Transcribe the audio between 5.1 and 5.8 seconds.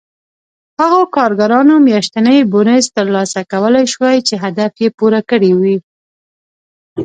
کړی و